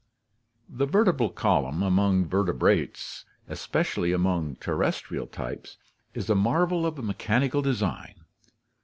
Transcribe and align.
—The 0.79 0.87
vertebral 0.87 1.29
column 1.29 1.83
among 1.83 2.25
vertebrates, 2.25 3.23
especially 3.47 4.11
among 4.13 4.55
terrestrial 4.55 5.27
types, 5.27 5.77
is 6.15 6.27
a 6.27 6.33
marvel 6.33 6.87
of 6.87 6.97
mechanical 7.05 7.61
design. 7.61 8.15